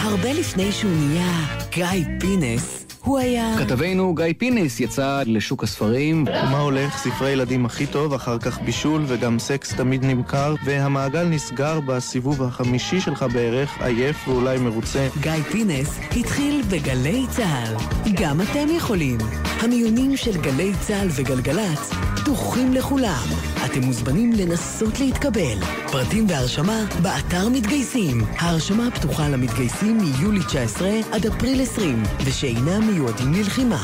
הרבה 0.00 0.32
לפני 0.32 0.72
שהוא 0.72 0.90
נהיה 0.90 1.65
גיא 1.76 2.04
פינס, 2.20 2.86
הוא 3.02 3.18
היה... 3.18 3.54
כתבנו 3.58 4.14
גיא 4.14 4.24
פינס 4.38 4.80
יצא 4.80 5.22
לשוק 5.26 5.62
הספרים. 5.64 6.24
מה 6.24 6.58
הולך? 6.58 6.98
ספרי 6.98 7.30
ילדים 7.30 7.66
הכי 7.66 7.86
טוב, 7.86 8.14
אחר 8.14 8.38
כך 8.38 8.60
בישול 8.60 9.04
וגם 9.06 9.38
סקס 9.38 9.74
תמיד 9.74 10.04
נמכר, 10.04 10.54
והמעגל 10.64 11.24
נסגר 11.24 11.80
בסיבוב 11.80 12.42
החמישי 12.42 13.00
שלך 13.00 13.26
בערך, 13.32 13.82
עייף 13.82 14.28
ואולי 14.28 14.58
מרוצה. 14.58 15.08
גיא 15.20 15.32
פינס 15.50 15.98
התחיל 16.16 16.62
בגלי 16.70 17.24
צה"ל. 17.30 17.76
גם 18.14 18.40
אתם 18.40 18.66
יכולים. 18.76 19.18
המיונים 19.60 20.16
של 20.16 20.40
גלי 20.40 20.72
צה"ל 20.80 21.08
וגלגלצ 21.10 21.90
פתוחים 22.16 22.72
לכולם. 22.72 23.55
אתם 23.66 23.80
מוזמנים 23.80 24.32
לנסות 24.32 25.00
להתקבל. 25.00 25.58
פרטים 25.92 26.26
והרשמה 26.28 26.84
באתר 27.02 27.48
מתגייסים. 27.48 28.24
ההרשמה 28.38 28.90
פתוחה 28.90 29.28
למתגייסים 29.28 29.98
מיולי 29.98 30.40
19 30.48 30.88
עד 31.12 31.26
אפריל 31.26 31.62
20, 31.62 32.02
ושאינם 32.24 32.90
מיועדים 32.92 33.32
ללחימה. 33.32 33.78